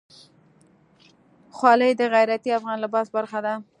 خولۍ 1.55 1.91
د 1.97 2.01
غیرتي 2.13 2.49
افغان 2.59 2.77
لباس 2.81 3.07
برخه 3.15 3.39
ده. 3.45 3.53